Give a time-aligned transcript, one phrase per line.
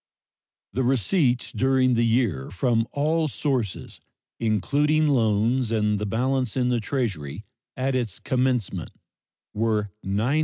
[0.73, 3.99] The receipts during the year from all sources,
[4.39, 7.43] including loans and balance in the Treasury
[7.77, 8.89] at its commencement,
[9.53, 10.39] were $901,125,674.